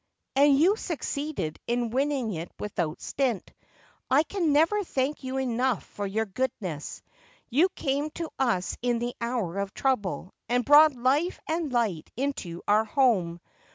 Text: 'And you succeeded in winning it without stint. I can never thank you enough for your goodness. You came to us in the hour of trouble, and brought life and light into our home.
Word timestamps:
'And 0.35 0.57
you 0.57 0.77
succeeded 0.77 1.59
in 1.67 1.91
winning 1.91 2.33
it 2.33 2.51
without 2.57 2.99
stint. 2.99 3.53
I 4.09 4.23
can 4.23 4.51
never 4.51 4.83
thank 4.83 5.23
you 5.23 5.37
enough 5.37 5.83
for 5.83 6.07
your 6.07 6.25
goodness. 6.25 7.03
You 7.51 7.69
came 7.75 8.09
to 8.15 8.31
us 8.39 8.75
in 8.81 8.97
the 8.97 9.13
hour 9.21 9.59
of 9.59 9.75
trouble, 9.75 10.33
and 10.49 10.65
brought 10.65 10.95
life 10.95 11.39
and 11.47 11.71
light 11.71 12.09
into 12.17 12.63
our 12.67 12.83
home. 12.85 13.41